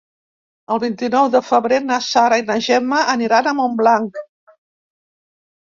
[0.75, 4.19] El vint-i-nou de febrer na Sara i na Gemma aniran a Montblanc.